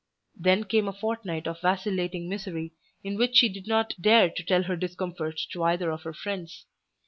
[0.35, 4.63] Then came a fortnight of vacillating misery, in which she did not dare to tell
[4.63, 6.65] her discomfort to either of her friends.